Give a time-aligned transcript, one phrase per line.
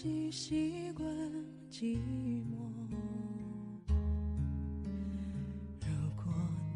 [0.00, 1.04] 己习惯
[1.68, 2.54] 寂寞。
[5.80, 6.22] 如果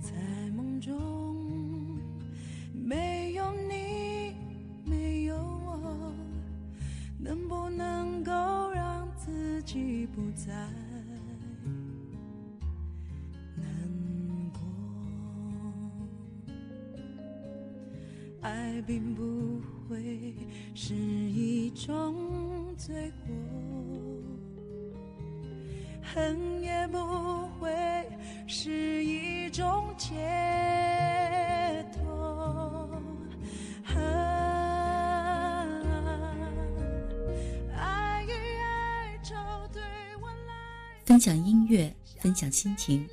[0.00, 0.10] 在
[0.56, 2.00] 梦中
[2.74, 4.34] 没有你，
[4.84, 6.12] 没有我，
[7.16, 8.32] 能不能够
[8.72, 10.52] 让自己不再
[13.54, 13.64] 难
[14.52, 14.60] 过？
[18.40, 20.34] 爱并不会
[20.74, 20.92] 是
[22.84, 23.32] 罪过，
[26.02, 26.98] 恨也不
[27.60, 27.70] 会
[28.48, 30.10] 是一种解
[31.94, 32.90] 脱。
[37.76, 39.36] 爱与哀愁
[39.72, 39.80] 对
[40.20, 43.08] 我来，分享音乐，分享心情，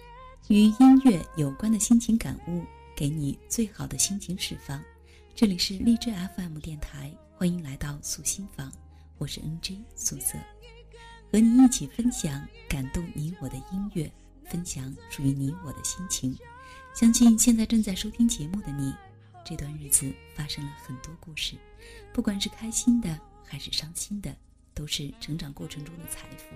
[0.48, 2.64] 与音乐有关的心情感悟，
[2.96, 4.84] 给你最好的心情释放。
[5.36, 8.72] 这里是荔枝 FM 电台，欢迎来到素心房，
[9.20, 10.40] 我是 NJ 素色，
[11.30, 14.10] 和你一起分享感动你我的音乐，
[14.46, 16.34] 分享属于你我的心情。
[16.96, 18.96] 相信现在正在收听节目的你，
[19.46, 21.58] 这段日子发生了很多故事，
[22.14, 24.34] 不管是开心的还是伤心的，
[24.74, 26.56] 都是成长过程中的财富。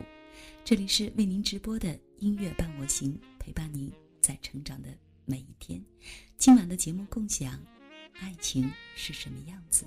[0.63, 3.91] 这里是为您直播的音乐伴我行，陪伴您
[4.21, 4.87] 在成长的
[5.25, 5.83] 每一天。
[6.37, 7.59] 今晚的节目共享。
[8.19, 9.85] 爱情是什么样子？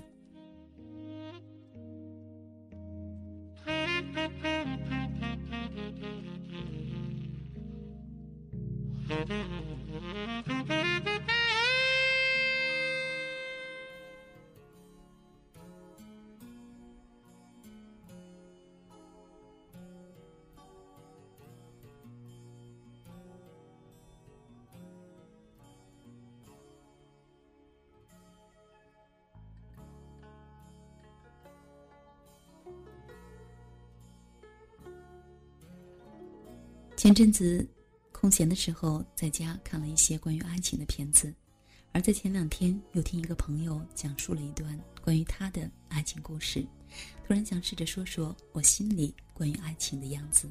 [37.07, 37.65] 前阵子
[38.11, 41.33] 空闲的时候，在家看了一些关于爱情的片子，
[41.93, 46.67] 而在前两天又听一个朋友讲述了一段关于他的爱情故事，
[47.25, 50.49] 突然想试着说说我心里关于爱情的样子。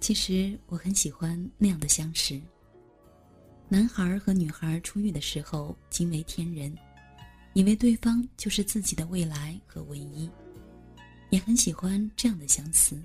[0.00, 2.42] 其实我很喜欢那样的相识。
[3.68, 6.76] 男孩和女孩初遇的时候惊为天人，
[7.52, 10.28] 以为对方就是自己的未来和唯一，
[11.30, 13.00] 也很喜欢这样的相似。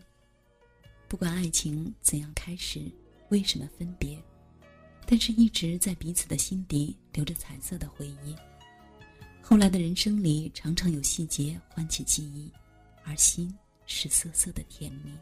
[1.08, 2.92] 不管爱情怎样开始，
[3.30, 4.22] 为什么分别，
[5.06, 8.36] 但是一直在彼此的心底留着彩色的回忆。
[9.42, 12.52] 后来的人生里，常常有细节唤起记忆，
[13.06, 13.54] 而心
[13.86, 15.14] 是涩涩的甜蜜。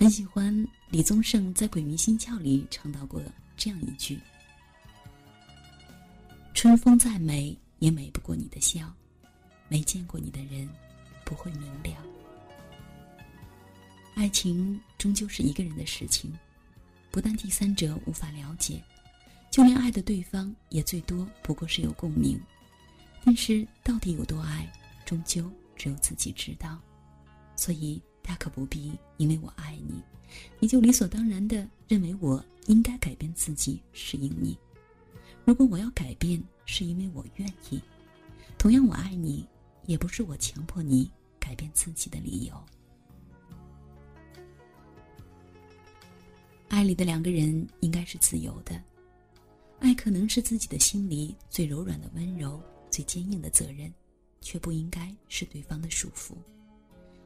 [0.00, 0.52] 很喜欢
[0.90, 3.22] 李宗盛在《鬼迷心窍》里唱到过
[3.56, 4.18] 这样一句
[6.52, 8.92] ：“春风再美，也美不过你的笑。
[9.68, 10.68] 没见过你的人，
[11.24, 11.96] 不会明了。”
[14.14, 16.32] 爱情终究是一个人的事情，
[17.10, 18.82] 不但第三者无法了解，
[19.50, 22.40] 就连爱的对方也最多不过是有共鸣。
[23.24, 24.70] 但是到底有多爱，
[25.04, 26.78] 终究只有自己知道。
[27.56, 30.02] 所以大可不必因为我爱你，
[30.58, 34.56] 你就理所当然的认为我应该改变自己适应你。
[35.44, 37.80] 如果我要改变，是因为我愿意。
[38.56, 39.46] 同样，我爱你，
[39.86, 42.64] 也不是我强迫你改变自己的理由。
[46.68, 48.82] 爱里的两个人应该是自由的，
[49.78, 53.92] 爱可能是自己的心里最柔软的温柔，最坚硬的责任，
[54.40, 56.34] 却不应该是对方的束缚。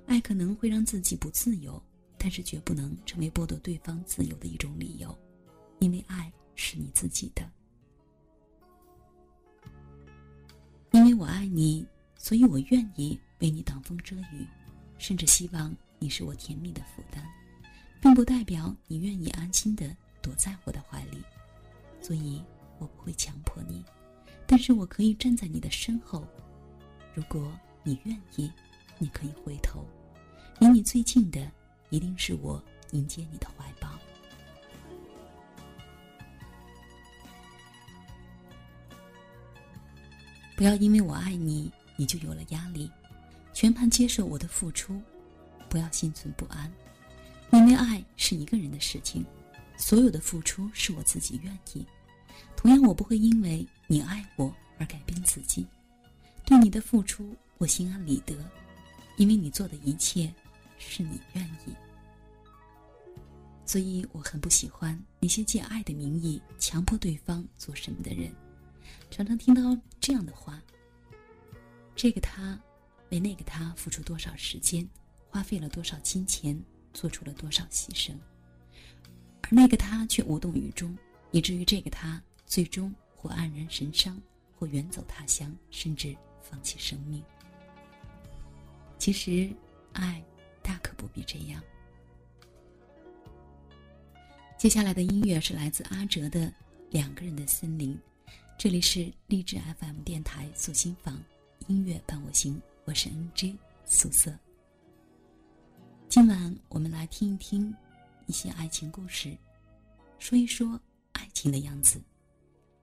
[0.07, 1.83] 爱可能会让自己不自由，
[2.19, 5.17] 但是绝不能成为剥夺对方自由的一种理由，
[5.79, 7.51] 因为爱是你自己的。
[10.91, 11.87] 因为我爱你，
[12.17, 14.47] 所以我愿意为你挡风遮雨，
[14.99, 17.25] 甚至希望你是我甜蜜的负担。
[18.01, 21.23] 并不代表你愿意安心的躲在我的怀里，
[22.01, 22.43] 所以
[22.79, 23.85] 我不会强迫你，
[24.47, 26.27] 但是我可以站在你的身后。
[27.15, 27.53] 如果
[27.83, 28.51] 你愿意，
[28.99, 29.85] 你可以回头，
[30.61, 31.51] 离你最近的
[31.91, 32.63] 一定是我
[32.93, 33.89] 迎接你的怀抱。
[40.57, 42.91] 不要因为我爱你，你就有了压力，
[43.53, 45.01] 全盘接受我的付出，
[45.69, 46.73] 不要心存不安。
[47.53, 49.25] 因为爱是一个人的事情，
[49.77, 51.87] 所有的付出是我自己愿意。
[52.57, 55.67] 同样，我不会因为你爱我而改变自己。
[56.45, 58.35] 对你的付出，我心安理得，
[59.17, 60.33] 因为你做的一切
[60.79, 61.75] 是你愿意。
[63.65, 68.33] 所以我很不喜欢那些借爱的名义强迫对方做什么的人。
[69.11, 70.61] 常常听到这样的话：
[71.95, 72.59] 这个他
[73.11, 74.89] 为那个他付出多少时间，
[75.29, 76.59] 花费了多少金钱，
[76.99, 78.13] 做出了多少牺牲，
[79.43, 80.99] 而那个他却无动于衷，
[81.31, 84.21] 以至于这个他最终或黯然神伤，
[84.59, 87.23] 或远走他乡，甚至放弃生命。
[88.99, 89.49] 其实，
[89.93, 90.21] 爱
[90.61, 91.63] 大可不必这样。
[94.57, 96.41] 接下来的音乐是来自阿哲的
[96.91, 97.95] 《两个人的森林》，
[98.59, 101.17] 这里是励志 FM 电台素心房，
[101.69, 104.37] 音乐伴我行，我是 NG 素色。
[106.09, 107.73] 今晚我们来听一听
[108.27, 109.37] 一些爱情故事，
[110.19, 110.81] 说一说
[111.13, 112.01] 爱情的样子。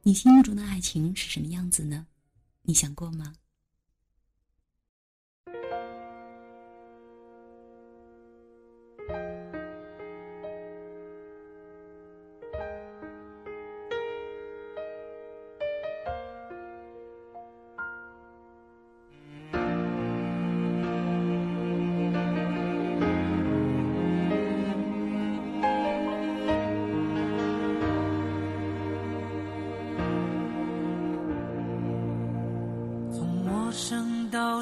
[0.04, 2.06] 你心目中的爱情是什么样子呢？
[2.62, 3.33] 你想过吗？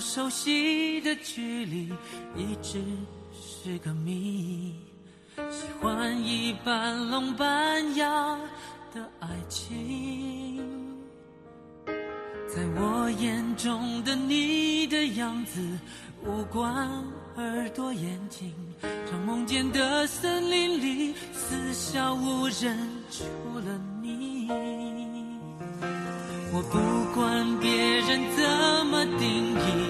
[0.03, 1.87] 熟悉的距离
[2.35, 2.83] 一直
[3.33, 4.75] 是个谜，
[5.49, 8.37] 喜欢一半聋半哑
[8.93, 10.61] 的爱情，
[11.87, 15.59] 在我眼中的你的样子，
[16.25, 16.87] 五官、
[17.37, 18.53] 耳朵、眼睛
[19.09, 22.77] ，trong 梦见的森林里，四下无人，
[23.09, 23.23] 除
[23.59, 24.49] 了你。
[26.55, 26.77] 我不
[27.19, 27.71] 管别
[28.01, 29.82] 人怎么定义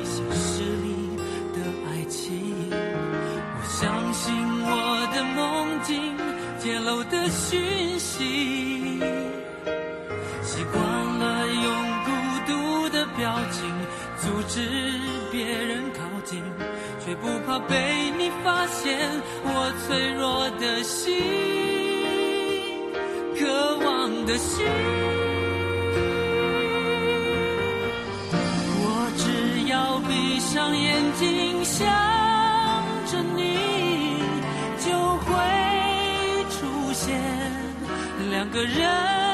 [14.54, 14.62] 止
[15.32, 16.44] 别人靠近，
[17.04, 19.00] 却不怕被你发现
[19.44, 21.18] 我脆弱的心，
[23.36, 24.64] 渴望的心。
[28.78, 29.24] 我只
[29.72, 31.88] 要闭上眼睛想
[33.08, 33.58] 着你，
[34.78, 34.92] 就
[35.26, 35.34] 会
[36.52, 37.20] 出现
[38.30, 39.33] 两个人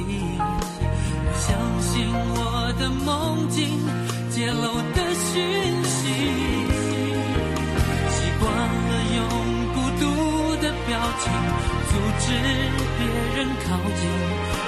[0.00, 0.38] 你
[1.34, 3.78] 相信我的梦境，
[4.30, 5.40] 揭露的讯
[5.84, 6.10] 息，
[8.10, 9.20] 习惯了用
[9.72, 10.02] 孤独
[10.56, 11.24] 的表情
[11.90, 12.26] 阻止
[12.98, 13.00] 别
[13.36, 14.02] 人靠近，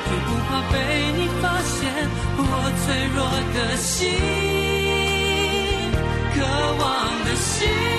[0.07, 0.75] 却不怕被
[1.17, 1.83] 你发现，
[2.39, 2.41] 我
[2.85, 3.19] 脆弱
[3.55, 3.99] 的心，
[6.35, 6.37] 渴
[6.79, 6.85] 望
[7.25, 7.96] 的心。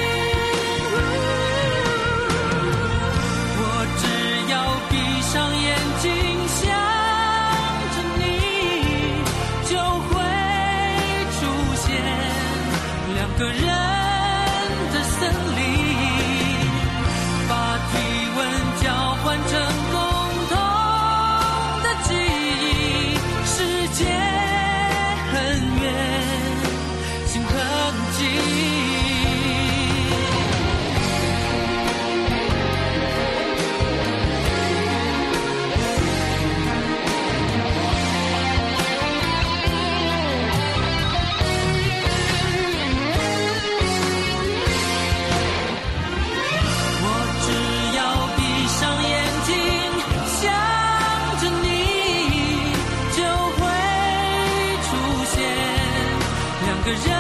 [56.96, 57.17] 生。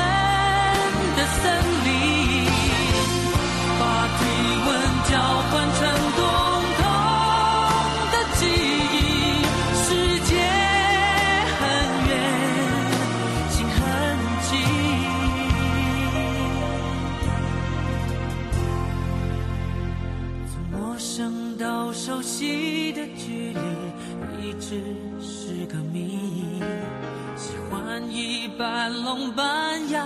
[29.07, 30.03] 半聋半哑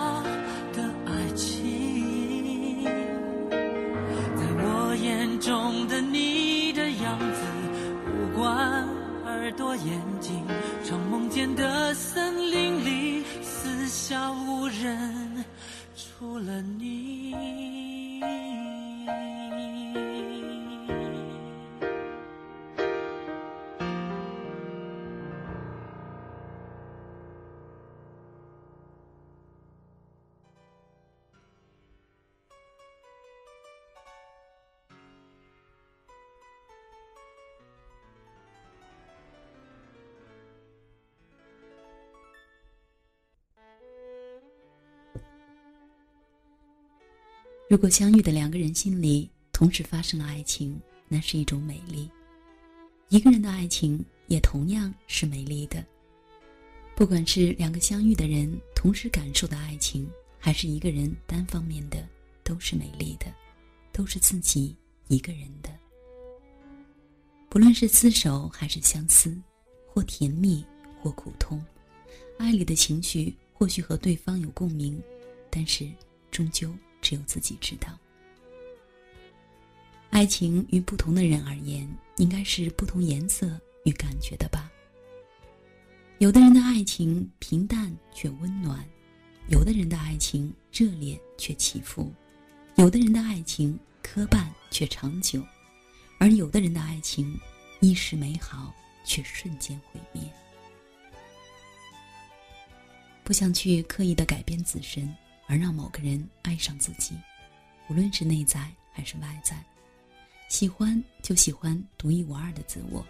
[0.74, 7.42] 的爱情，在我眼中的你的样子，
[8.06, 8.88] 不管、
[9.26, 10.46] 耳朵、眼睛
[10.84, 15.44] 从梦见的森林里，四下无人，
[15.96, 17.21] 除了你。
[47.72, 52.12] 如果相遇的两个人心里同时发生了爱情，那是一种美丽。
[53.08, 55.82] 一个人的爱情也同样是美丽的。
[56.98, 60.06] 不管是两个相遇的人同时感受的爱情，
[60.38, 62.06] 还是一个人单方面的，
[62.44, 63.28] 都是美丽的，
[63.94, 64.76] 都是自己
[65.08, 65.70] 一个人的。
[67.48, 69.34] 不论是厮守还是相思，
[69.88, 70.62] 或甜蜜
[71.02, 71.64] 或苦痛，
[72.38, 75.02] 爱里的情绪或许和对方有共鸣，
[75.50, 75.90] 但是
[76.32, 76.70] 终究。
[77.12, 77.90] 只有自己知道，
[80.12, 84.72] 爱情于不同的人而言，应该是不同颜色与感觉的吧。
[86.20, 88.88] 有的人的爱情平淡却温暖，
[89.50, 92.14] 有的人的爱情热烈却起伏，
[92.76, 95.46] 有的人的爱情磕绊却长久，
[96.18, 97.38] 而有的人的爱情
[97.82, 100.24] 一时美好却瞬间毁灭。
[103.26, 105.14] 不想去刻意的改变自身。
[105.52, 107.14] 而让某个人爱上自己，
[107.90, 109.62] 无论是内在还是外在，
[110.48, 113.06] 喜欢就喜欢独一无二的自我，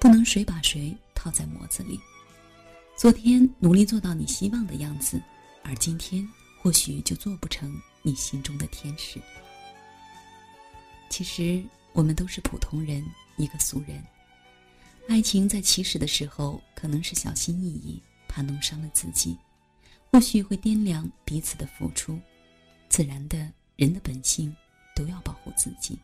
[0.00, 2.00] 不能谁把谁套在模子里。
[2.96, 5.20] 昨天努力做到你希望的样子，
[5.62, 6.26] 而今天
[6.62, 9.20] 或许就做不成你心中的天使。
[11.10, 13.04] 其实我们都是普通人，
[13.36, 14.02] 一个俗人。
[15.10, 19.36] 爱情在起始的时候可能是小心翼翼，怕弄伤了自己。
[20.16, 22.18] 或许会掂量彼此的付出，
[22.88, 24.50] 自然的人的本性
[24.94, 25.98] 都要保护自己。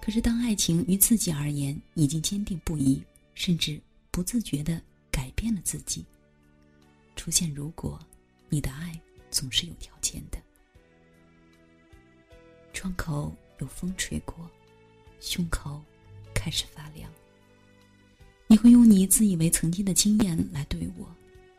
[0.00, 3.02] 可是，当爱情于自己而言已经坚定不移，
[3.34, 3.78] 甚至
[4.10, 4.80] 不自觉的
[5.10, 6.06] 改变了自己，
[7.16, 8.00] 出现如果，
[8.48, 8.98] 你的爱
[9.30, 10.38] 总是有条件的。
[12.72, 14.50] 窗口有风吹过，
[15.20, 15.82] 胸口
[16.32, 17.12] 开始发凉。
[18.46, 21.06] 你会用你自以为曾经的经验来对我。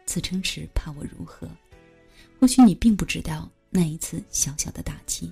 [0.10, 1.48] 自称时怕我如何？
[2.40, 5.32] 或许你并不知道，那一次小小的打击，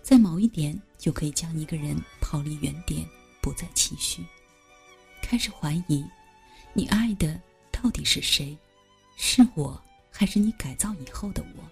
[0.00, 3.04] 在某一点就可以将一个人抛离原点，
[3.40, 4.24] 不再期许。
[5.20, 6.06] 开始怀疑，
[6.72, 7.36] 你爱的
[7.72, 8.56] 到底是谁？
[9.16, 11.64] 是我，还是你改造以后的我？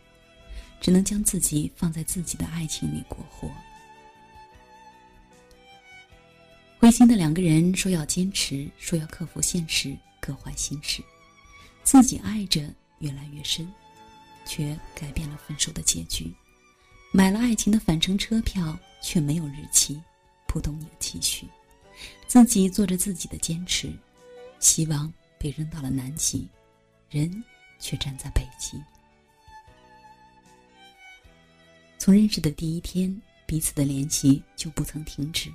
[0.80, 3.48] 只能将自己放在自己的爱情里过活。
[6.80, 11.00] 灰心的两个人说要坚持，说要克服现实，各怀心事。
[11.82, 12.62] 自己爱着
[12.98, 13.70] 越来越深，
[14.46, 16.32] 却改变了分手的结局。
[17.12, 20.00] 买了爱情的返程车票，却没有日期，
[20.46, 21.46] 不懂你的期许。
[22.26, 23.92] 自己做着自己的坚持，
[24.60, 26.48] 希望被扔到了南极，
[27.10, 27.42] 人
[27.80, 28.80] 却站在北极。
[31.98, 35.52] 从认识的第一天，彼此的联系就不曾停止。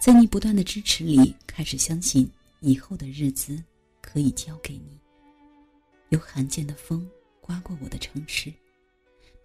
[0.00, 3.62] 在你不断的支持里，开始相信以后的日子
[4.00, 4.98] 可以交给你。
[6.10, 7.08] 有罕见的风
[7.40, 8.52] 刮过我的城市，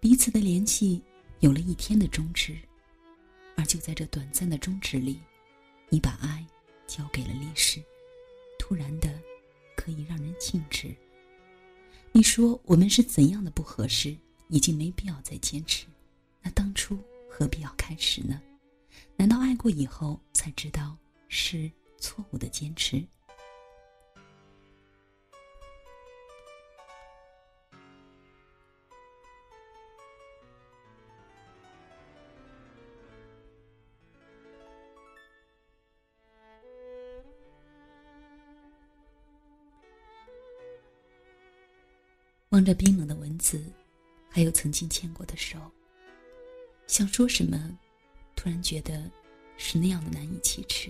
[0.00, 1.02] 彼此的联系
[1.40, 2.56] 有了一天的终止，
[3.56, 5.20] 而就在这短暂的终止里，
[5.90, 6.44] 你把爱
[6.86, 7.82] 交给了历史，
[8.58, 9.20] 突然的，
[9.76, 10.94] 可以让人静止。
[12.12, 14.16] 你说我们是怎样的不合适，
[14.48, 15.84] 已经没必要再坚持，
[16.40, 18.40] 那当初何必要开始呢？
[19.16, 20.96] 难道爱过以后才知道
[21.28, 23.04] 是错误的坚持？
[42.54, 43.60] 望着冰冷的文字，
[44.30, 45.58] 还有曾经牵过的手，
[46.86, 47.76] 想说什么，
[48.36, 49.10] 突然觉得
[49.56, 50.88] 是那样的难以启齿。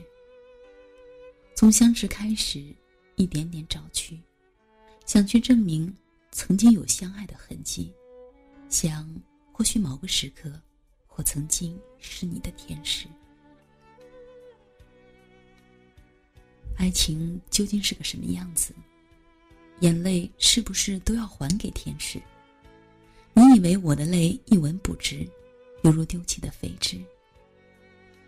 [1.56, 2.62] 从相识开始，
[3.16, 4.21] 一点点找去，
[5.06, 5.90] 想去证明
[6.33, 7.90] 曾经有相爱的痕迹，
[8.68, 9.11] 想
[9.50, 10.52] 或许某个时刻，
[11.14, 13.06] 我曾经是你的天使。
[16.76, 18.75] 爱情究竟是个什么样子？
[19.81, 22.21] 眼泪是不是都要还给天使？
[23.35, 25.28] 你以为我的泪一文不值，
[25.83, 26.99] 犹如丢弃的废纸，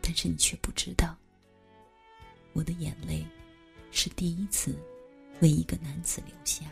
[0.03, 1.17] 但是你却不知道，
[2.53, 3.25] 我的眼泪
[3.91, 4.75] 是第一次
[5.41, 6.67] 为一个男子流下。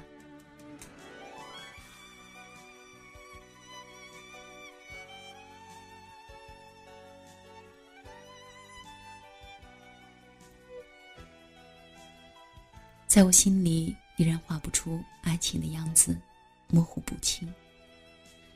[13.07, 16.17] 在我心里，依然画不出爱情的样子，
[16.69, 17.53] 模糊不清，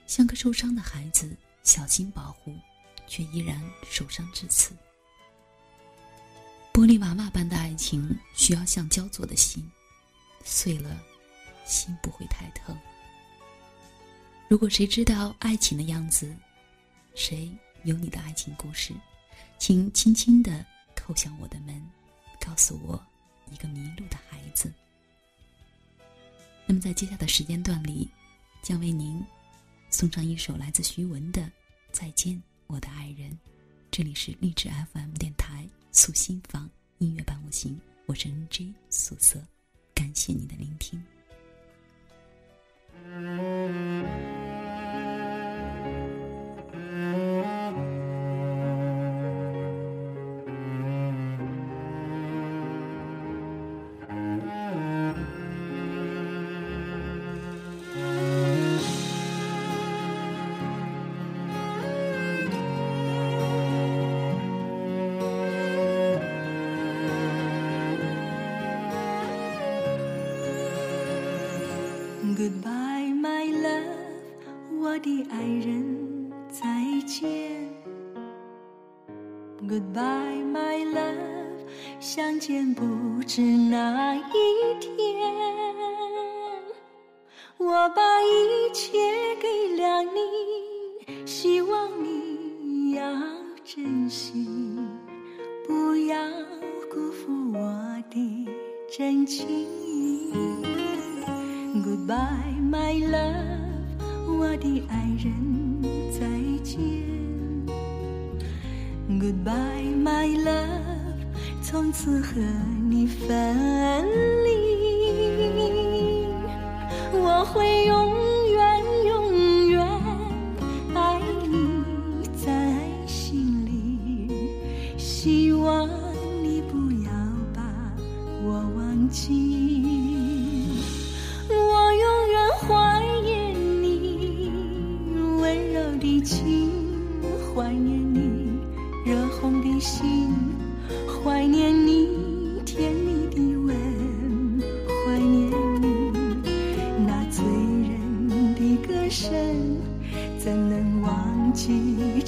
[0.06, 2.54] 像个受伤的孩子，小心保护，
[3.06, 3.60] 却依然
[3.90, 4.74] 受伤至此。
[6.72, 9.68] 玻璃娃娃般的爱情，需要像焦灼的心，
[10.44, 10.96] 碎了，
[11.64, 12.78] 心不会太疼。
[14.48, 16.32] 如果谁知道爱情的样子，
[17.14, 17.50] 谁
[17.82, 18.94] 有你的爱情故事，
[19.58, 21.82] 请轻轻地叩响我的门，
[22.40, 23.04] 告诉我。
[23.50, 24.72] 一个迷路的孩子。
[26.70, 28.06] 那么，在接下来的时间段里，
[28.60, 29.24] 将为您
[29.88, 31.40] 送上一首来自徐文的
[31.90, 33.30] 《再见，我的爱人》。
[33.90, 39.42] 这里是励志 FM 电台素心房音乐伴我行，我是 NJ 素色，
[39.94, 41.02] 感谢你的聆听。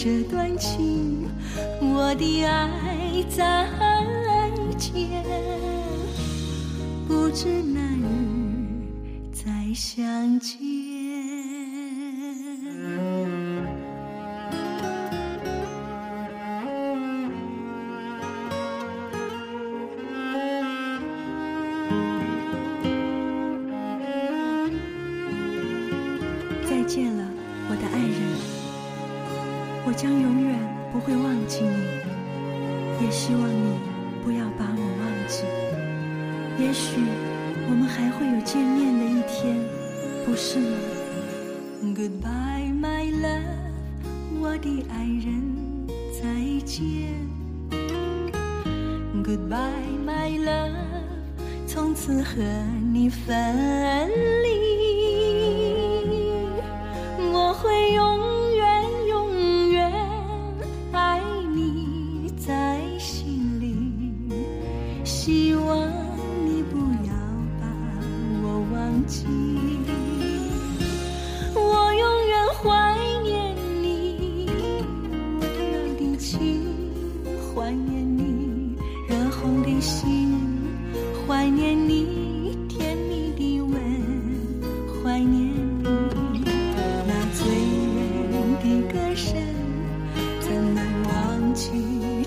[0.03, 1.29] 这段情？
[1.83, 2.90] 我的爱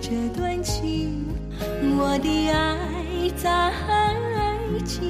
[0.06, 1.26] 这段情
[1.98, 2.76] 我的爱
[3.38, 3.72] 再
[4.84, 5.02] 见，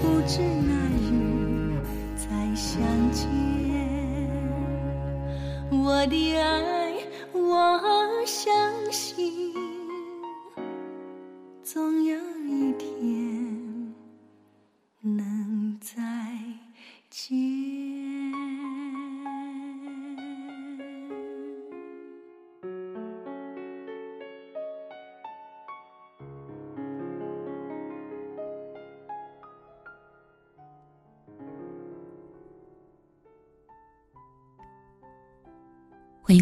[0.00, 1.76] 不知哪日
[2.16, 2.80] 再相
[3.12, 3.28] 见。
[5.70, 6.77] 我的爱，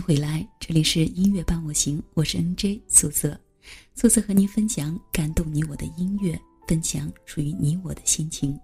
[0.07, 3.37] 回来，这里是音乐伴我行，我是 NJ 素色，
[3.97, 8.57] 素色和您分享感动你我的音乐，分享属于你我的心情。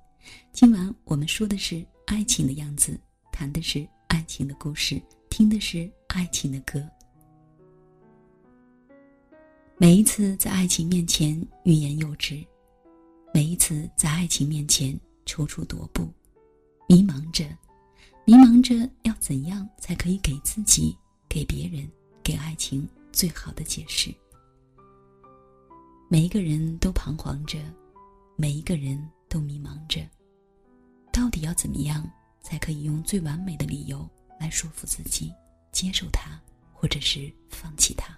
[0.53, 2.97] 今晚我们说的是爱情的样子，
[3.33, 6.81] 谈的是爱情的故事，听的是爱情的歌。
[9.79, 12.41] 每一次在爱情面前欲言又止，
[13.35, 16.09] 每一次在爱情面前踌躇踱步，
[16.89, 17.45] 迷茫着，
[18.27, 20.97] 迷茫着要怎样才可以给自己。
[21.33, 21.91] 给别人，
[22.23, 24.15] 给爱情最好的解释。
[26.07, 27.59] 每一个人都彷徨着，
[28.37, 30.07] 每一个人都迷茫着，
[31.11, 32.07] 到底要怎么样
[32.43, 34.07] 才可以用最完美的理由
[34.39, 35.33] 来说服自己
[35.73, 36.39] 接受他，
[36.71, 38.15] 或者是放弃他？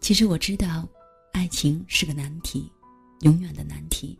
[0.00, 0.88] 其实我知道，
[1.34, 2.72] 爱情是个难题，
[3.20, 4.18] 永远的难题，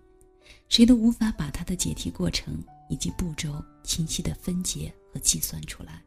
[0.75, 4.93] 谁都无法把它的解题过程以及步骤清晰的分解。
[5.13, 6.03] 和计算出来，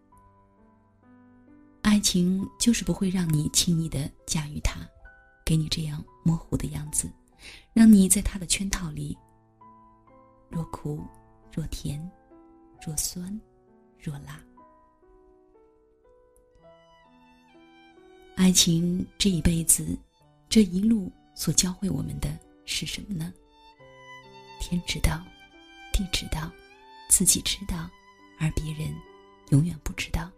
[1.82, 4.82] 爱情就是不会让你轻易的驾驭它，
[5.46, 7.10] 给你这样模糊的样子，
[7.72, 9.18] 让你在他的圈套里，
[10.50, 11.02] 若苦
[11.54, 11.98] 若甜，
[12.86, 13.40] 若酸
[13.98, 14.44] 若辣。
[18.36, 19.98] 爱情这一辈子，
[20.50, 22.28] 这一路所教会我们的
[22.66, 23.34] 是什么呢？
[24.60, 25.24] 天知道，
[25.92, 26.52] 地知道，
[27.10, 27.90] 自己知道。
[28.40, 28.94] 而别人
[29.50, 30.30] 永远不知道。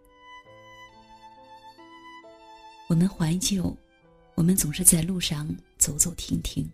[2.88, 3.76] 我们怀旧，
[4.36, 6.66] 我们总是在路上走走停停，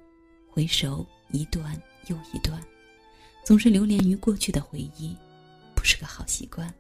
[0.47, 2.61] 回首一段又一段，
[3.43, 5.17] 总是流连于过去的回忆，
[5.75, 6.71] 不是个好习惯。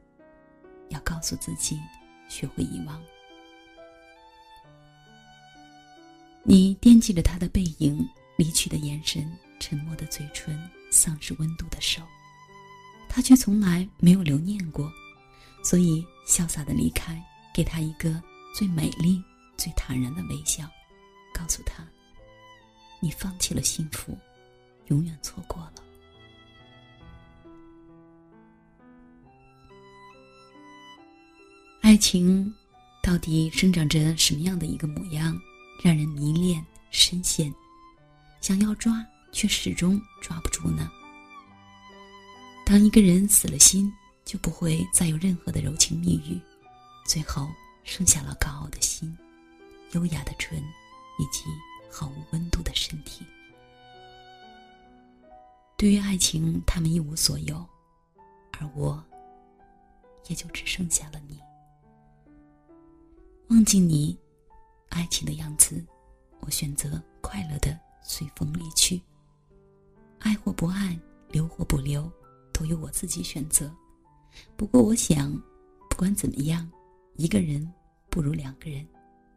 [0.89, 1.79] 要告诉自己，
[2.29, 3.01] 学会遗忘。
[6.43, 9.27] 你惦记着他的背影，离去的眼神，
[9.59, 10.57] 沉默的嘴唇，
[10.91, 12.01] 丧失温度的手。
[13.07, 14.91] 他却从来没有留念过，
[15.63, 18.21] 所以潇洒的离开，给他一个
[18.53, 19.23] 最美丽、
[19.55, 20.69] 最坦然的微笑，
[21.33, 21.87] 告诉他
[22.99, 24.17] ：“你放弃了幸福，
[24.87, 25.73] 永远错过了。”
[31.81, 32.53] 爱情
[33.01, 35.39] 到底生长着什么样的一个模样，
[35.83, 37.53] 让人迷恋深陷，
[38.41, 39.05] 想要抓
[39.35, 40.89] 却始终抓不住呢？
[42.65, 43.91] 当一个人死了心，
[44.23, 46.39] 就不会再有任何的柔情蜜语，
[47.05, 47.49] 最后
[47.83, 49.15] 剩下了高傲的心、
[49.91, 50.57] 优雅的唇，
[51.19, 51.43] 以及
[51.91, 53.25] 毫无温度的身体。
[55.75, 57.57] 对于爱情，他们一无所有，
[58.57, 59.03] 而我，
[60.27, 61.37] 也就只剩下了你。
[63.49, 64.17] 忘记你，
[64.91, 65.85] 爱情的样子，
[66.39, 69.01] 我选择快乐的随风离去。
[70.19, 70.99] 爱或不爱，
[71.29, 72.11] 留或不留。
[72.57, 73.69] 都由我自己选择。
[74.55, 75.29] 不过，我想，
[75.89, 76.65] 不管怎么样，
[77.17, 77.69] 一个人
[78.09, 78.87] 不如两个人。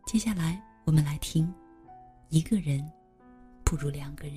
[0.07, 1.53] 接下来，我们来听，
[2.29, 2.81] 一个人
[3.64, 4.37] 不如两个人。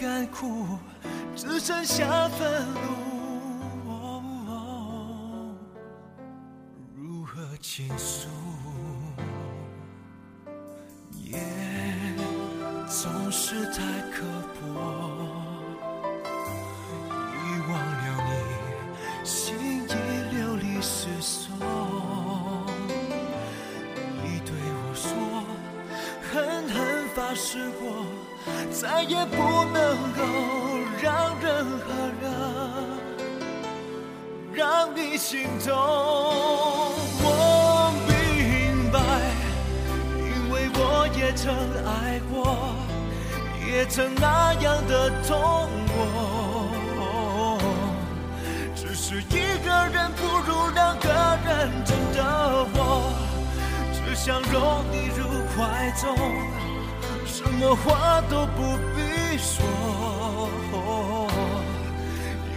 [0.00, 0.78] 干枯，
[1.36, 2.80] 只剩下愤怒。
[6.96, 8.30] 如何倾诉？
[11.12, 11.38] 夜
[12.88, 15.39] 总是太刻薄。
[27.42, 28.04] 是我，
[28.70, 30.20] 再也不能够
[31.00, 31.88] 让任何
[32.20, 32.22] 人
[34.52, 35.72] 让你心痛。
[37.22, 37.24] 我
[38.06, 38.12] 明
[38.92, 39.00] 白，
[40.18, 41.42] 因为我也曾
[41.86, 42.76] 爱过，
[43.66, 45.32] 也曾那样的痛
[45.96, 45.98] 过。
[48.76, 51.08] 只是一个人不如两个
[51.46, 52.18] 人，真的
[52.74, 52.78] 我
[53.94, 55.24] 只想拥你入
[55.56, 56.04] 怀中，
[57.60, 59.62] 么话都不必说，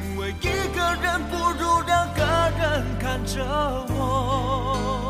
[0.02, 2.24] 因为一个人不如两个
[2.58, 3.44] 人看着
[3.90, 5.03] 我。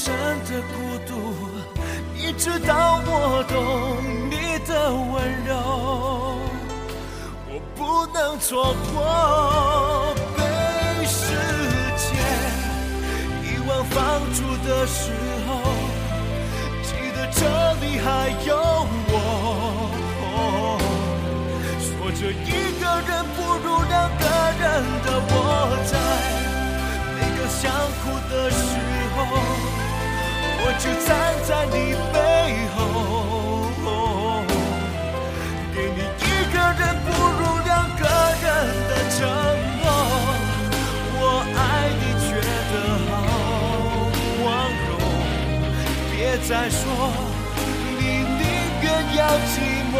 [0.00, 0.14] 最深
[0.46, 0.74] 的孤
[1.06, 1.12] 独，
[2.14, 3.52] 你知道我懂
[4.30, 5.52] 你的温柔，
[7.46, 10.40] 我不能错过被
[11.04, 11.20] 时
[11.98, 12.08] 间
[13.44, 13.94] 遗忘放
[14.32, 15.12] 逐的时
[15.46, 15.60] 候，
[16.82, 17.44] 记得这
[17.84, 18.56] 里还有
[19.12, 19.14] 我。
[21.82, 22.48] 说着一
[22.80, 24.24] 个人不如两个
[24.60, 24.64] 人
[25.04, 25.36] 的我，
[25.84, 25.92] 在
[27.12, 27.60] 每个想
[28.00, 28.56] 哭的时
[29.14, 29.18] 候，
[30.62, 31.08] 我就站
[31.48, 31.76] 在你
[32.12, 32.16] 背
[32.76, 32.78] 后，
[35.74, 38.02] 给你一个人不如两个
[38.42, 38.44] 人
[38.88, 39.18] 的承
[39.80, 39.84] 诺。
[41.22, 41.22] 我
[41.56, 41.58] 爱
[42.00, 42.30] 你觉
[42.70, 42.72] 得
[43.08, 43.10] 好
[44.42, 44.44] 光
[44.86, 44.88] 荣，
[46.12, 46.14] 别
[46.46, 46.78] 再说
[47.98, 48.00] 你
[48.38, 48.40] 宁
[48.82, 48.84] 愿
[49.16, 49.18] 要
[49.48, 49.52] 寂
[49.92, 49.94] 寞。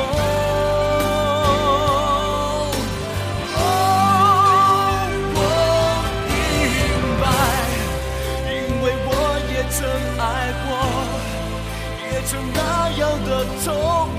[13.40, 14.09] 的痛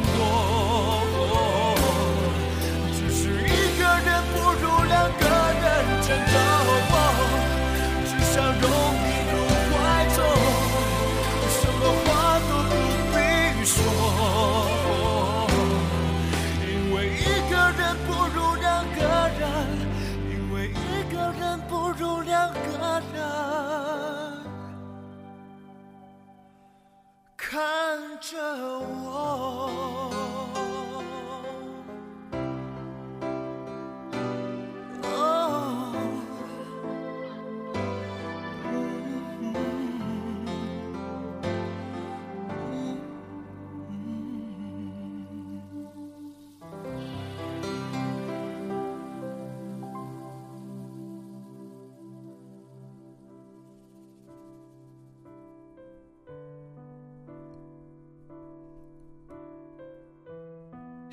[28.21, 28.37] 着
[29.03, 30.40] 我。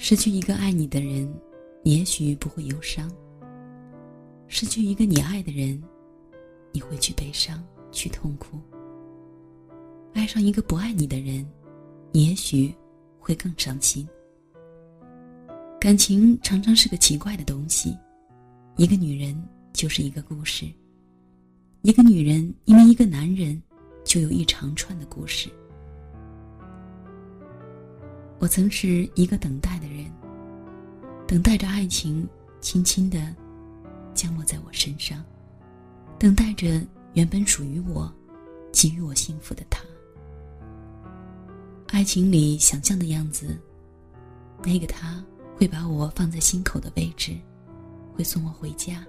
[0.09, 1.31] 失去一个爱你的人，
[1.83, 3.07] 你也许不会忧伤；
[4.47, 5.79] 失去一个你爱的人，
[6.73, 8.59] 你会去悲伤、去痛苦。
[10.15, 11.47] 爱上一个不爱你的人，
[12.11, 12.75] 你也许
[13.19, 14.09] 会更伤心。
[15.79, 17.95] 感情常常是个奇怪的东西，
[18.79, 19.39] 一个女人
[19.75, 20.65] 就是一个故事，
[21.83, 23.63] 一个女人因为一个男人，
[24.07, 25.51] 就有一长串的故事。
[28.39, 30.11] 我曾是一个等待的人，
[31.27, 32.27] 等待着爱情
[32.61, 33.35] 轻轻的
[34.15, 35.25] 降落在我身上，
[36.19, 36.81] 等待着
[37.15, 38.13] 原本属于我、
[38.73, 39.83] 给予我幸福的他。
[41.89, 43.59] 爱情里想象的样子，
[44.63, 45.25] 那个他
[45.57, 47.37] 会把我放在心口的位置，
[48.15, 49.05] 会送我回家，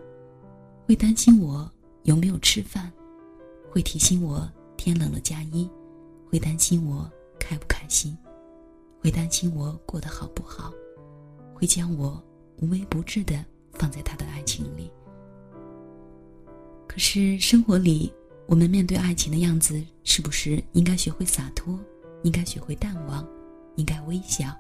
[0.88, 1.72] 会担心我
[2.04, 2.92] 有没有吃饭，
[3.70, 5.70] 会提醒我天冷了加衣，
[6.32, 7.08] 会担心我
[7.40, 8.18] 开不开心。
[9.00, 10.74] 会担心我过得好不好，
[11.54, 12.22] 会将我
[12.58, 14.92] 无微不至的放在他的爱情里。
[16.88, 18.12] 可是生活里，
[18.48, 21.80] 我们面对爱情的样子，是不是应该学会洒脱，
[22.24, 23.26] 应该学会淡忘，
[23.76, 24.54] 应该微笑？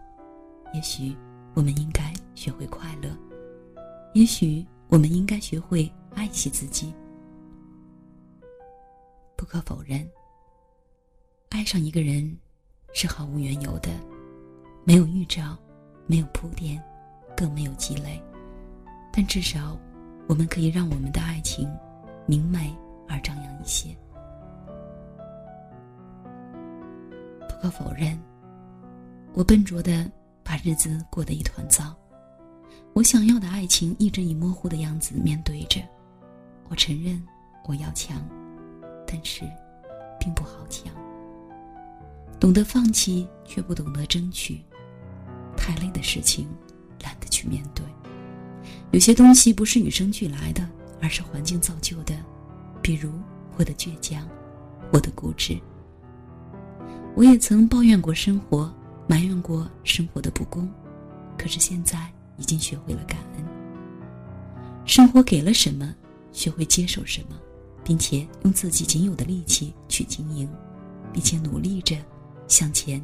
[0.74, 1.16] 也许
[1.56, 3.10] 我们应该学会快乐，
[4.14, 6.94] 也许我们应该学会爱惜自己。
[9.36, 10.08] 不可否认，
[11.50, 12.38] 爱上一个人
[12.94, 13.90] 是毫无缘由的。
[14.90, 15.56] 没有预兆，
[16.08, 16.82] 没有铺垫，
[17.38, 18.20] 更没有积累，
[19.14, 19.78] 但至少，
[20.28, 21.70] 我们可以让我们的爱情
[22.26, 22.76] 明媚
[23.08, 23.96] 而张扬一些。
[27.42, 28.20] 不可否认，
[29.34, 30.12] 我笨拙的
[30.44, 31.96] 把日子过得一团糟，
[32.94, 35.80] 我想要的爱情一直以模糊的样子面对着。
[36.68, 37.24] 我承认
[37.66, 38.28] 我要强，
[39.06, 39.44] 但是
[40.20, 40.92] 并不好强。
[42.40, 44.60] 懂得放弃，却不懂得争取。
[45.70, 46.48] 太累的事情，
[47.04, 47.86] 懒得去面对。
[48.90, 50.68] 有些东西不是与生俱来的，
[51.00, 52.16] 而是环境造就的。
[52.82, 53.12] 比如
[53.56, 54.28] 我的倔强，
[54.92, 55.56] 我的固执。
[57.16, 58.74] 我也曾抱怨过生活，
[59.08, 60.68] 埋怨过生活的不公，
[61.38, 63.46] 可是现在已经学会了感恩。
[64.88, 65.94] 生活给了什么，
[66.32, 67.38] 学会接受什么，
[67.84, 70.50] 并且用自己仅有的力气去经营，
[71.14, 71.96] 并且努力着
[72.48, 73.00] 向前，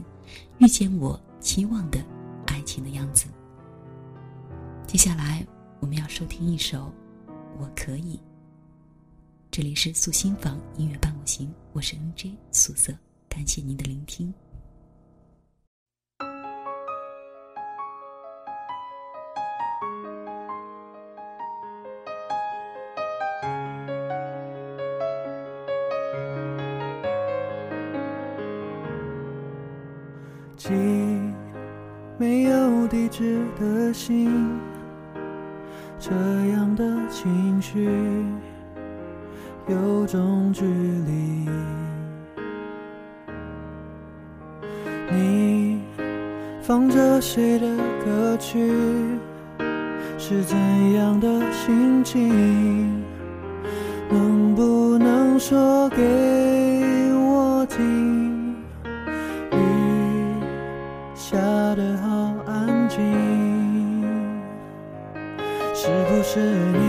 [0.57, 1.99] 遇见我期望的
[2.65, 3.27] 情的样子。
[4.85, 5.45] 接下来
[5.79, 6.91] 我们要收听一首
[7.59, 8.17] 《我可以》。
[9.49, 12.93] 这里是素心房音乐伴我行，我是 NJ 素色。
[13.29, 14.33] 感谢您的聆听。
[32.87, 34.59] 地址的信，
[35.99, 36.11] 这
[36.51, 37.89] 样的情绪
[39.67, 41.49] 有种距离。
[45.11, 45.81] 你
[46.61, 47.67] 放着谁的
[48.03, 48.71] 歌曲？
[50.17, 50.57] 是怎
[50.93, 53.03] 样的心情？
[54.09, 55.97] 能不能说给
[57.13, 58.24] 我听？
[66.35, 66.84] 是不是你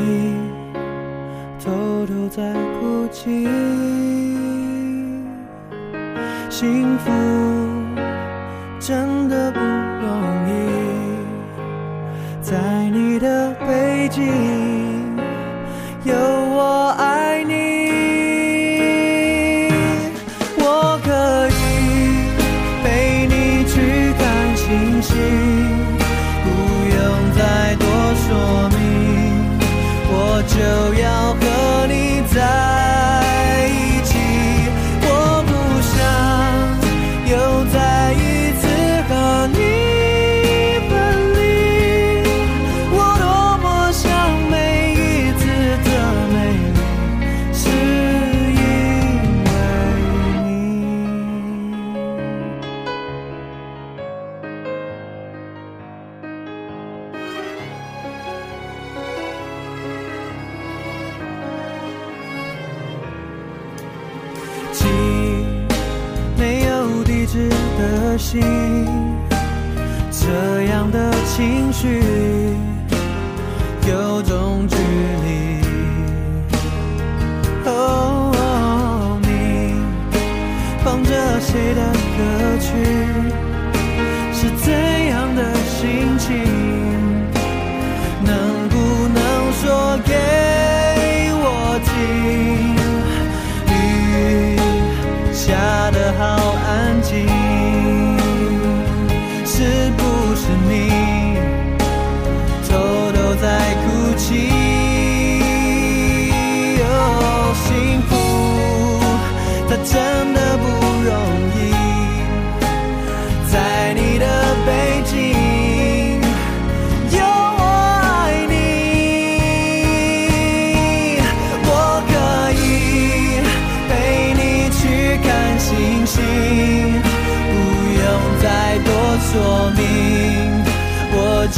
[68.18, 68.40] 心，
[70.10, 72.00] 这样的情绪
[73.86, 75.60] 有种距离。
[77.66, 79.74] 哦，你
[80.82, 82.70] 放着谁的歌曲？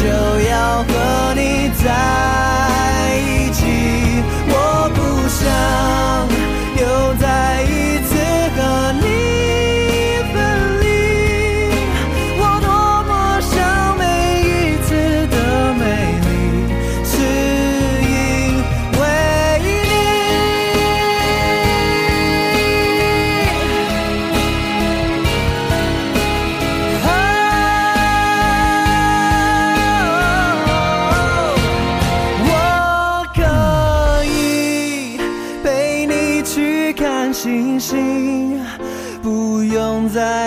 [0.09, 2.48] 就要和你在。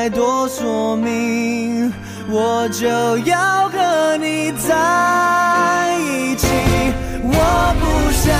[0.01, 1.93] 再多说明，
[2.27, 2.87] 我就
[3.19, 6.47] 要和你在一起。
[7.21, 7.31] 我
[7.79, 8.33] 不想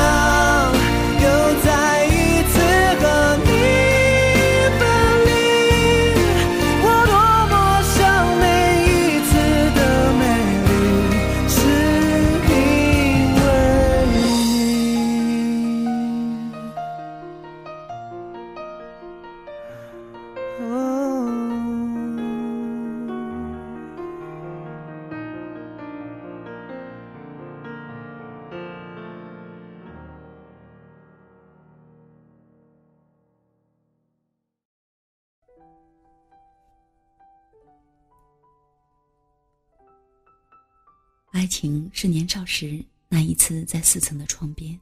[41.62, 44.80] 情是年少时那一次在四层的窗边，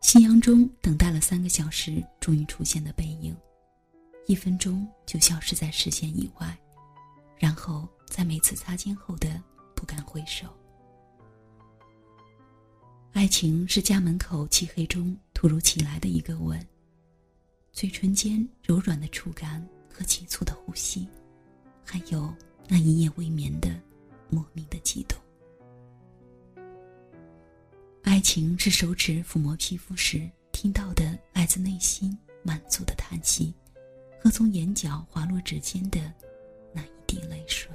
[0.00, 3.36] 夕阳中等待了三个小时，终于出现的背影，
[4.26, 6.58] 一分钟就消失在视线以外，
[7.38, 9.38] 然后在每次擦肩后的
[9.74, 10.46] 不敢回首。
[13.12, 16.66] 爱情是家门口漆黑中突如其来的一个吻，
[17.74, 19.62] 嘴唇间柔软的触感
[19.92, 21.06] 和急促的呼吸，
[21.84, 22.34] 还有
[22.68, 23.78] 那一夜未眠的
[24.30, 25.20] 莫名的悸动。
[28.04, 33.52] 爱情是手指抚摸皮肤时听到的来自内心满足的叹息，
[34.20, 35.98] 和从眼角滑落指尖的
[36.70, 37.70] 那一滴泪水。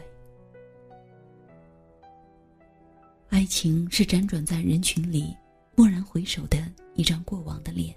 [3.30, 5.36] 爱情是辗转在人群里，
[5.75, 6.57] 蓦然回首的
[6.93, 7.93] 一张过往的脸，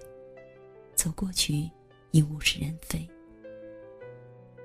[0.95, 1.69] 走过去
[2.09, 3.07] 已物是人非。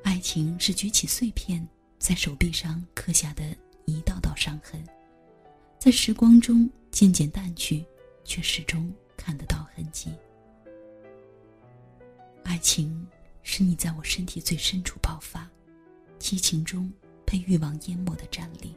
[0.03, 1.67] 爱情是举起碎片，
[1.99, 3.45] 在手臂上刻下的
[3.85, 4.83] 一道道伤痕。
[5.79, 7.85] 在时光中渐渐淡去，
[8.25, 10.11] 却始终看得到痕迹。
[12.43, 13.07] 爱情
[13.43, 15.49] 是你在我身体最深处爆发，
[16.19, 16.93] 激情中
[17.25, 18.75] 被欲望淹没的站立。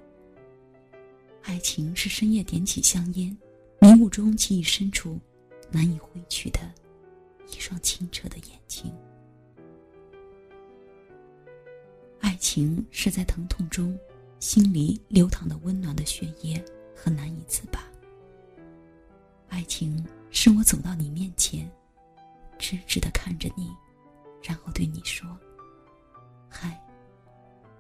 [1.42, 3.36] 爱情是深夜点起香烟，
[3.80, 5.20] 迷雾中记忆深处
[5.72, 6.60] 难以挥去的
[7.52, 8.94] 一双清澈的眼睛。
[12.20, 13.98] 爱情是在疼痛中，
[14.40, 16.64] 心里流淌的温暖的血液。
[17.02, 17.82] 和难以自拔。
[19.50, 21.68] 爱情是我走到你面前，
[22.60, 23.76] 直直的看着你，
[24.44, 25.28] 然后对你说
[26.48, 26.80] ：“嗨，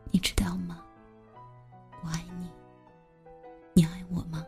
[0.09, 0.84] 你知道吗？
[2.03, 2.49] 我爱你。
[3.74, 4.43] 你爱我吗？”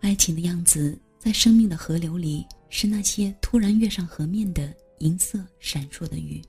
[0.00, 6.42] 爱情的样子，在生命的河流里，是那些突然跃上河面的银色闪烁的鱼。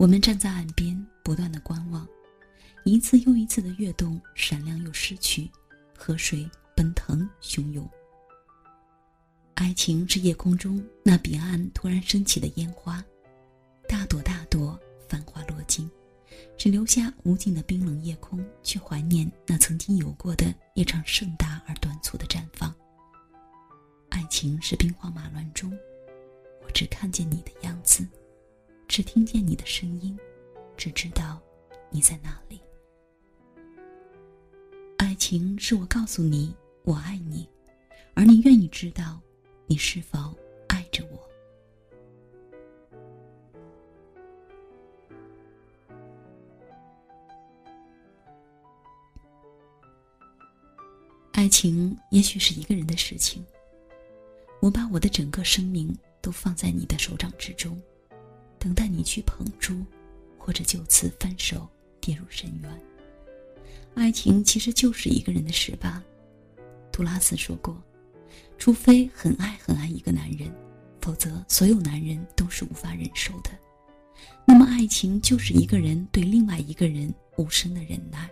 [0.00, 2.08] 我们站在岸边，不断的观望，
[2.84, 5.46] 一次又一次的跃动，闪亮又失去，
[5.94, 7.86] 河水奔腾汹涌。
[9.56, 13.04] 爱情是夜空中那彼岸突然升起的烟花，
[13.86, 15.86] 大朵大朵，繁花落尽，
[16.56, 22.74] 只留下无尽的冰冷夜空，去怀念那曾经有过的一场盛大而短促的绽放。
[24.08, 25.70] 爱情是兵荒马乱中，
[26.64, 28.08] 我只看见你的样子。
[28.90, 30.18] 只听见你的声音，
[30.76, 31.40] 只知道
[31.90, 32.60] 你在哪里。
[34.96, 37.48] 爱情是我告诉你我爱你，
[38.14, 39.20] 而你愿意知道
[39.68, 40.36] 你是否
[40.66, 41.30] 爱着我。
[51.30, 53.46] 爱情也许是一个人的事情，
[54.60, 57.80] 我把我的整个生命都放在你的手掌之中。
[58.60, 59.82] 等待你去捧住，
[60.38, 61.66] 或者就此分手
[61.98, 62.82] 跌入深渊。
[63.94, 66.04] 爱情其实就是一个人的事吧。
[66.92, 67.82] 杜拉斯说过
[68.58, 70.52] ：“除非很爱很爱一个男人，
[71.00, 73.50] 否则所有男人都是无法忍受的。”
[74.46, 78.30] 那么，爱情就是一个人对另外一个人无声的忍耐，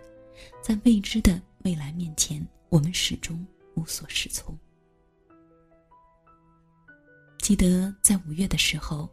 [0.63, 3.45] 在未知的未来面前，我们始终
[3.77, 4.57] 无所适从。
[7.39, 9.09] 记得在五月的时候。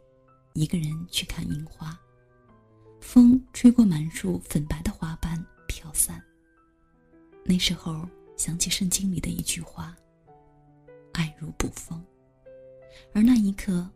[0.56, 1.94] 一个人去看樱花，
[2.98, 6.18] 风吹过满树粉白的花瓣飘散。
[7.44, 9.94] 那时候想起圣经里的一句话
[11.12, 12.02] ：“爱如捕风。”
[13.12, 13.88] 而那一刻，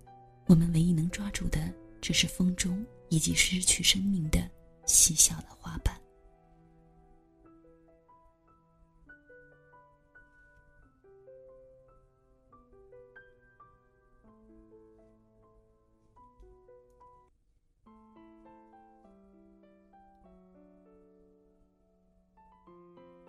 [0.47, 4.39] 我们唯一能抓住的，只是风中以及失去生命的
[4.85, 6.00] 细小的花瓣。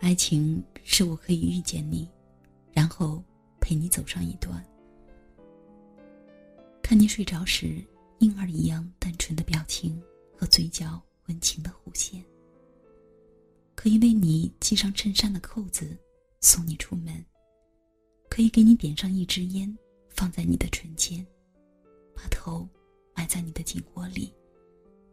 [0.02, 2.10] 爱情是我可以遇见你，
[2.74, 3.24] 然后
[3.60, 4.66] 陪你走上一段。
[6.82, 7.80] 看你睡着时，
[8.18, 10.02] 婴儿一样单纯的表情
[10.36, 12.26] 和嘴角温情的弧线。
[13.76, 15.96] 可以为你系上衬衫的扣子，
[16.40, 17.24] 送你出门。
[18.28, 19.78] 可以给你点上一支烟，
[20.10, 21.24] 放在你的唇间，
[22.16, 22.68] 把头
[23.16, 24.34] 埋在你的颈窝里，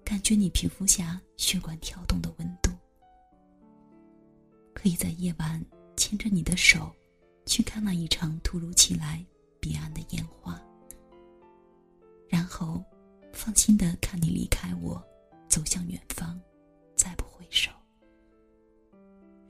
[0.03, 2.67] 感觉你皮肤下血管跳动的温度。
[4.81, 5.61] 可以在夜晚
[5.97, 6.95] 牵着你的手，
[7.45, 9.24] 去看那一场突如其来、
[9.59, 10.57] 彼岸的烟花，
[12.29, 12.81] 然后
[13.33, 15.05] 放心的看你离开我，
[15.49, 16.41] 走向远方，
[16.95, 17.72] 再不回首。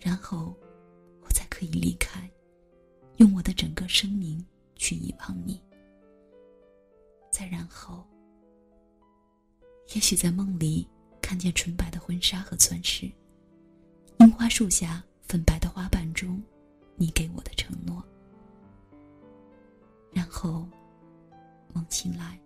[0.00, 0.56] 然后，
[1.20, 2.26] 我才可以离开，
[3.18, 4.42] 用我的整个生命
[4.76, 5.62] 去遗忘你。
[7.30, 8.02] 再然后，
[9.94, 10.88] 也许在梦里
[11.20, 13.12] 看见纯白的婚纱和钻石，
[14.20, 16.42] 樱花树下粉白的花瓣中，
[16.96, 18.02] 你给我的承诺。
[20.10, 20.66] 然后，
[21.74, 22.40] 梦醒来，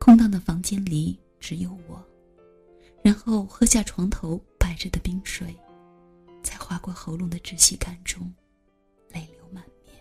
[0.00, 2.04] 空荡的房间里只有我，
[3.02, 5.56] 然后喝下床头摆着的冰水。
[6.42, 8.34] 在划过喉咙的窒息感中，
[9.10, 9.94] 泪流满面。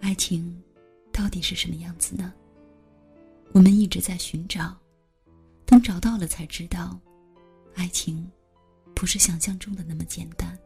[0.00, 0.61] 爱情
[1.32, 2.32] 底是什么样子呢？
[3.52, 4.76] 我们一直在寻找，
[5.64, 7.00] 等找到了才知道，
[7.74, 8.30] 爱情
[8.94, 10.56] 不是想象中的那么简单。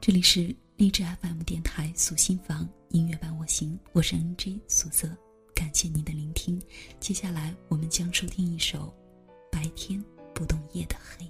[0.00, 0.54] 这里是。
[0.76, 5.08] 励志 FM 电台素心房音乐伴我行，我是 NG 素色，
[5.54, 6.60] 感谢您的聆听。
[6.98, 8.92] 接下来我们将收听一首
[9.52, 10.04] 《白天
[10.34, 11.24] 不懂夜的黑》。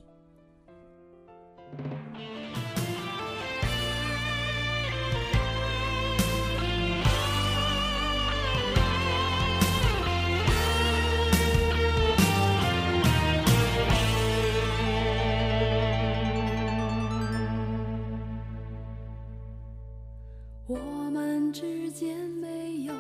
[21.54, 22.92] 之间没有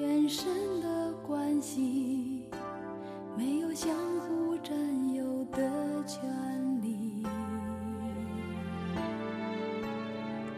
[0.00, 2.48] 延伸的关系
[3.36, 4.74] 没有相互占
[5.12, 6.24] 有的权
[6.80, 7.22] 利。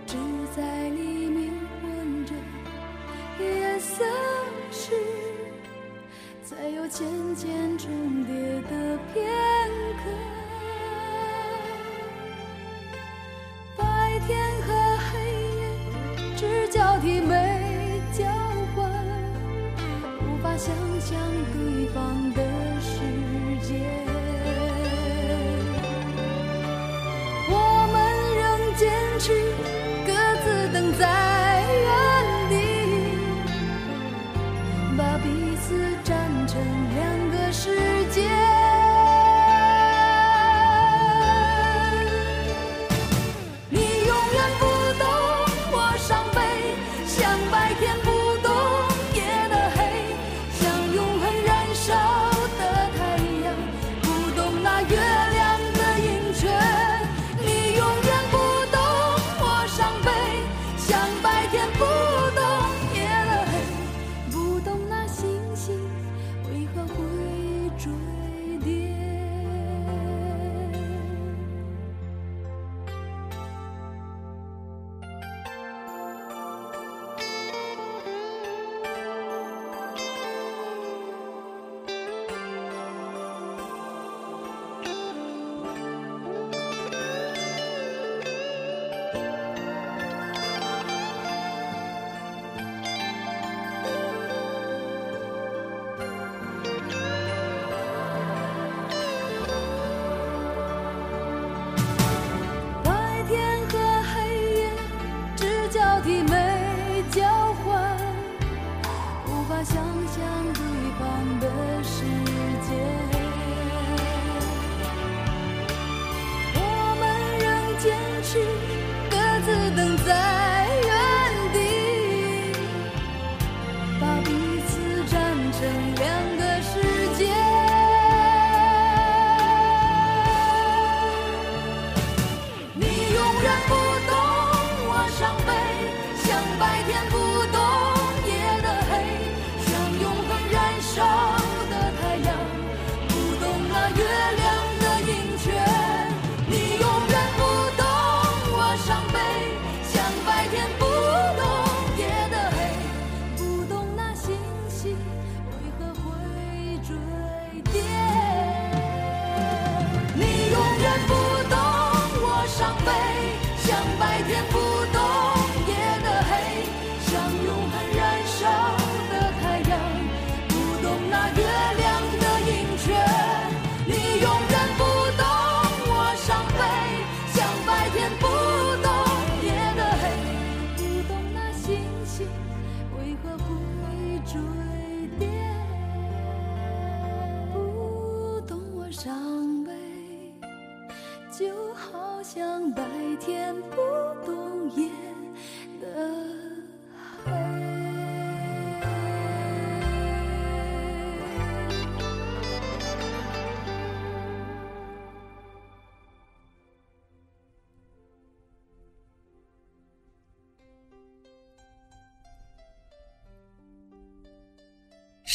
[0.06, 0.16] 只
[0.56, 1.50] 在黎明
[1.82, 2.32] 混着
[3.42, 4.04] 夜色
[4.70, 4.92] 时
[6.44, 7.04] 才有渐
[7.34, 8.32] 渐重叠
[8.70, 9.26] 的片
[10.04, 10.37] 刻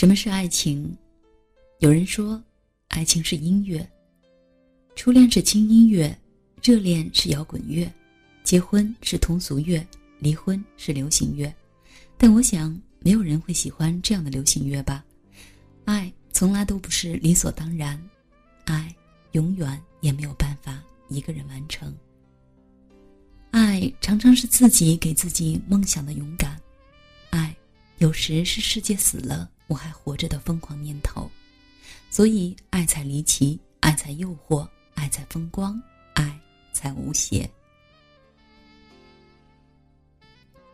[0.03, 0.93] 什么是爱情？
[1.79, 2.43] 有人说，
[2.89, 3.89] 爱情是音乐，
[4.97, 6.13] 初恋是轻音乐，
[6.61, 7.89] 热恋是摇滚乐，
[8.43, 9.81] 结婚是通俗乐，
[10.19, 11.55] 离婚是流行乐。
[12.17, 15.05] 但我想，没有人会喜欢这样的流行乐吧？
[15.85, 17.97] 爱从来都不是理所当然，
[18.65, 18.93] 爱
[19.31, 21.95] 永远也没有办法一个人完成。
[23.51, 26.59] 爱常常是自己给自己梦想的勇敢，
[27.29, 27.55] 爱
[27.99, 29.49] 有时是世界死了。
[29.73, 31.27] 我还活着的疯狂念头，
[32.11, 35.81] 所以爱才离奇，爱才诱惑，爱才风光，
[36.13, 36.39] 爱
[36.71, 37.49] 才无邪。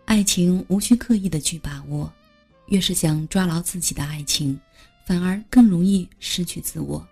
[0.03, 2.11] 爱情无需刻意的去把握，
[2.67, 4.59] 越是想抓牢自己的爱情，
[5.05, 7.07] 反而更容易失去自我。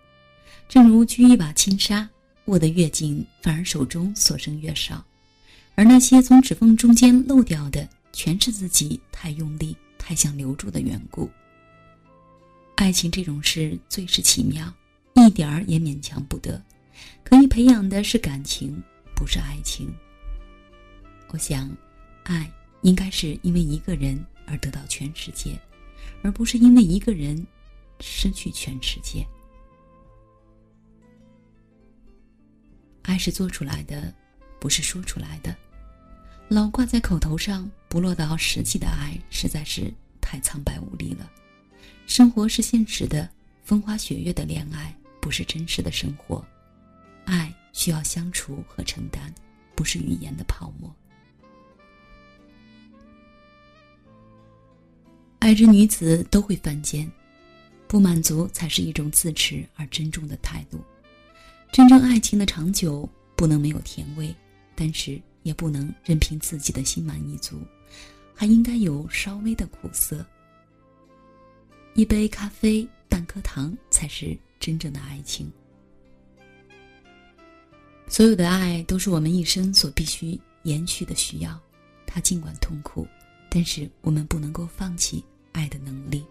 [0.68, 2.10] 正如掬一把轻纱，
[2.48, 5.02] 握得越紧，反而手中所剩越少。
[5.76, 11.30] 而那些从指缝中间漏掉的，全是自己太用力、太想留住的缘故。
[12.78, 14.72] 爱情这种事最是奇妙，
[15.16, 16.62] 一点儿也勉强不得。
[17.24, 18.82] 可以培养的是感情，
[19.16, 19.92] 不是爱情。
[21.30, 21.76] 我想，
[22.24, 22.50] 爱
[22.84, 25.60] 应该是因为一个人而得到全世界，
[26.22, 27.46] 而不是因为一个人
[28.00, 29.26] 失去全世界。
[33.02, 34.14] 爱是做出来的，
[34.60, 35.54] 不是说出来的。
[36.48, 41.28] 老挂在口头上，不落到实际的爱，实在是太苍白无力了。
[42.08, 43.30] 生活是现实的，
[43.64, 46.44] 风花雪月的恋爱不是真实的生活，
[47.26, 49.32] 爱需要相处和承担，
[49.76, 50.90] 不是语言的泡沫。
[55.40, 57.12] 爱之女子都会犯贱，
[57.88, 60.80] 不满足才是一种自持而珍重的态度。
[61.74, 64.34] 真正爱情的长久，不能没有甜味，
[64.76, 67.62] 但是也不能任凭自己的心满意足，
[68.34, 70.26] 还应该有稍微的苦涩。
[71.98, 75.52] 一杯咖啡，半颗糖，才是真正的爱情。
[78.08, 81.60] 所有的爱都是我们一生所必须延续的需要，
[82.06, 83.08] 它尽管痛苦，
[83.50, 86.24] 但是我们不能够放弃爱的能力，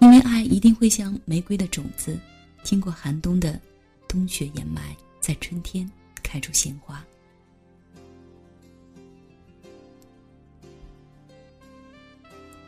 [0.00, 2.18] 因为爱一定会像玫瑰的种子，
[2.62, 3.60] 经过寒冬的
[4.08, 5.86] 冬雪掩埋，在春天
[6.22, 7.04] 开出鲜花。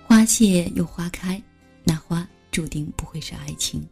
[0.04, 1.42] 花谢又花开。
[1.84, 3.86] 那花注定不会是爱情，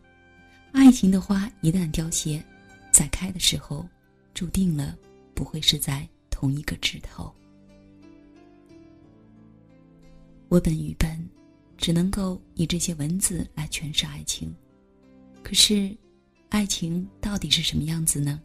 [0.73, 2.43] 爱情的花一旦凋谢，
[2.93, 3.89] 在开的时候，
[4.35, 4.97] 注定了
[5.35, 7.33] 不会是在同一个枝头。
[10.49, 11.29] 我本愚笨，
[11.77, 14.55] 只能够以这些文字来诠释爱情。
[15.43, 15.97] 可是，
[16.49, 18.41] 爱情到底是什么样子呢？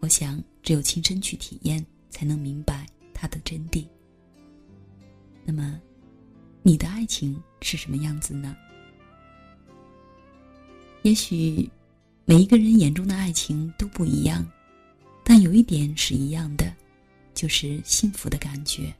[0.00, 3.86] 我想，只有亲身去体验，才能明白它的真谛。
[5.44, 5.80] 那么，
[6.62, 8.56] 你的爱情是什么样子呢？
[11.06, 11.70] 也许，
[12.24, 14.44] 每一个人眼中的爱情都不一样，
[15.22, 16.74] 但有一点是一样的，
[17.32, 18.92] 就是幸福的感觉。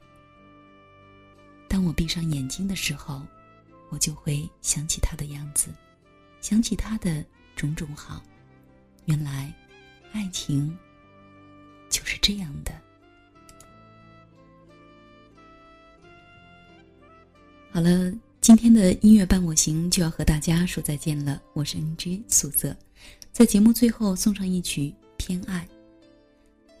[1.67, 3.21] 当我闭上眼睛的时候，
[3.89, 5.67] 我就会想起他的样子，
[6.39, 7.25] 想起他的
[7.57, 8.23] 种种好。
[9.03, 9.53] 原来，
[10.13, 10.73] 爱情
[11.89, 12.71] 就是这样的。
[17.69, 18.13] 好了。
[18.47, 22.73] 今天的音乐伴我行就要和大家说再见了，我是 NG 素色，
[23.33, 24.83] 在节目最后送上一曲
[25.17, 25.67] 《偏爱》，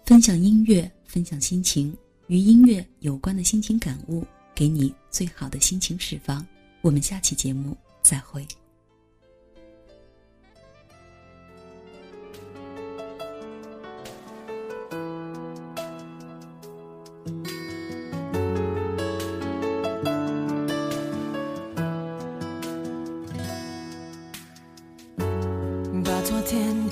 [0.05, 1.93] 分享音乐，分享心情，
[2.27, 6.47] 与音乐有关的心情感悟，给你最好的心情释放。
[6.79, 8.47] 我们下期节目再会。
[26.47, 26.86] 谁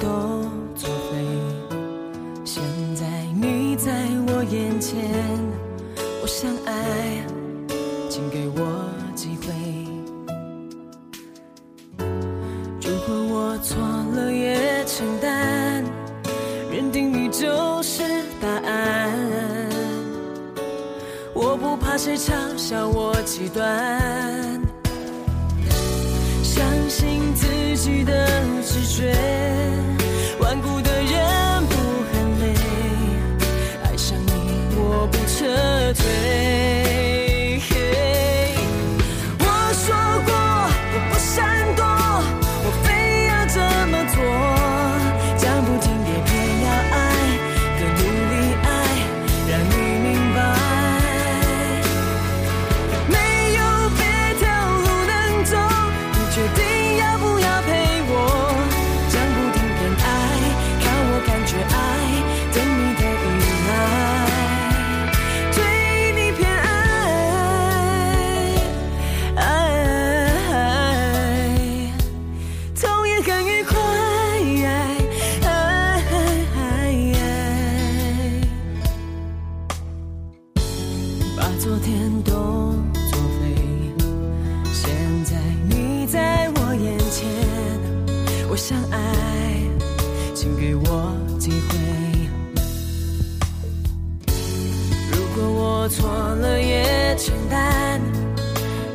[97.17, 98.01] 简单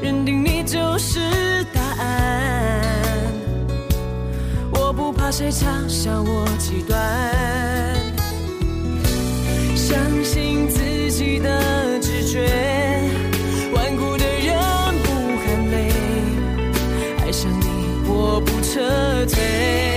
[0.03, 1.19] 认定你就是
[1.73, 3.33] 答案
[4.73, 6.99] 我不怕谁嘲笑我极端
[9.75, 12.47] 相信自己的直觉
[13.75, 14.55] 顽固的人
[15.03, 15.93] 不喊累
[17.25, 19.90] 爱上你我不撤退。